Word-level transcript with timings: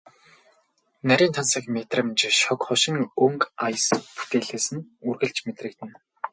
Нарийн 1.07 1.33
тансаг 1.37 1.65
мэдрэмж, 1.73 2.19
шог 2.41 2.59
хошин 2.67 2.95
өнгө 3.25 3.47
аяс 3.65 3.85
бүтээлээс 4.15 4.67
нь 4.75 4.87
үргэлж 5.07 5.37
мэдрэгдэнэ. 5.45 5.93